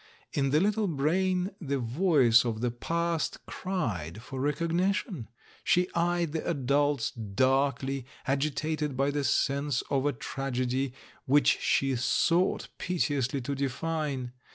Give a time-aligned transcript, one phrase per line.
[0.33, 5.27] In the little brain the voice of the past cried for rec ognition.
[5.63, 10.93] She eyed the adults darkly, agitated by the sense of a tragedy
[11.25, 14.31] which she sought pite ously to define.